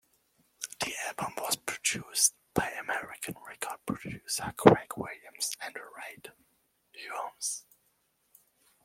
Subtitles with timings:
[0.79, 6.31] The album was produced by American record producer Craig Williams and Reid
[6.97, 7.65] Hyams.